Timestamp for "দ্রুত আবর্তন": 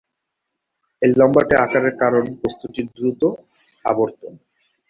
2.95-4.33